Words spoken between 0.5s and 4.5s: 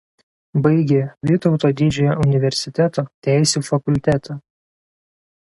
Baigė Vytauto Didžiojo universiteto Teisių fakultetą.